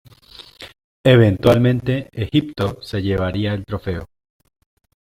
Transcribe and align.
Eventualmente, 1.05 2.09
Egipto 2.11 2.79
se 2.81 3.03
llevaría 3.03 3.53
el 3.53 3.63
trofeo. 3.63 4.07